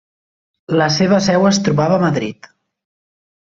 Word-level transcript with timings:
La 0.81 0.87
seva 0.95 1.21
seu 1.27 1.47
es 1.51 1.61
trobava 1.67 2.01
a 2.01 2.03
Madrid. 2.07 2.53